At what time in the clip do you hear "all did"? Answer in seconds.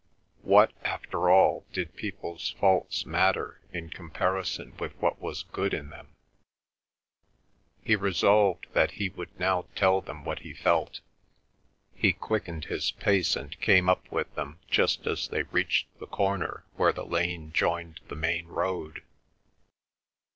1.29-1.95